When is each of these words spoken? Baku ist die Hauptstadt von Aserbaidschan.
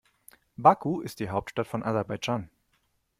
Baku 0.57 1.01
ist 1.01 1.19
die 1.19 1.29
Hauptstadt 1.29 1.67
von 1.67 1.83
Aserbaidschan. 1.83 2.49